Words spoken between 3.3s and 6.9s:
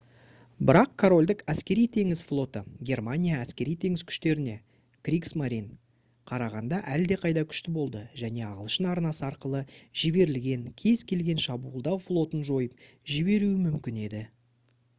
әскери-теңіз күштеріне «кригсмарин» қарағанда